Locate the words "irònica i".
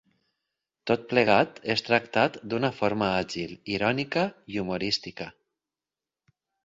3.75-4.59